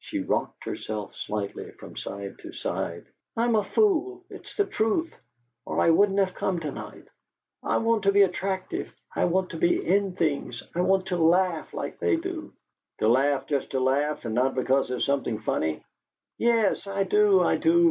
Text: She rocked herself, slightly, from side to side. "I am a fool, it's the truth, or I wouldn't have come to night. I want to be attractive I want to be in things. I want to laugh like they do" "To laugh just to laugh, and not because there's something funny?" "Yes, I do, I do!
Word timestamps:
She 0.00 0.20
rocked 0.20 0.66
herself, 0.66 1.16
slightly, 1.16 1.70
from 1.70 1.96
side 1.96 2.38
to 2.40 2.52
side. 2.52 3.06
"I 3.38 3.44
am 3.44 3.56
a 3.56 3.64
fool, 3.64 4.22
it's 4.28 4.54
the 4.54 4.66
truth, 4.66 5.14
or 5.64 5.80
I 5.80 5.88
wouldn't 5.88 6.18
have 6.18 6.34
come 6.34 6.60
to 6.60 6.70
night. 6.70 7.08
I 7.62 7.78
want 7.78 8.02
to 8.02 8.12
be 8.12 8.20
attractive 8.20 8.92
I 9.16 9.24
want 9.24 9.48
to 9.52 9.56
be 9.56 9.82
in 9.82 10.14
things. 10.14 10.62
I 10.74 10.82
want 10.82 11.06
to 11.06 11.16
laugh 11.16 11.72
like 11.72 11.98
they 12.00 12.16
do" 12.16 12.52
"To 12.98 13.08
laugh 13.08 13.46
just 13.46 13.70
to 13.70 13.80
laugh, 13.80 14.26
and 14.26 14.34
not 14.34 14.54
because 14.54 14.90
there's 14.90 15.06
something 15.06 15.38
funny?" 15.40 15.82
"Yes, 16.36 16.86
I 16.86 17.04
do, 17.04 17.40
I 17.40 17.56
do! 17.56 17.90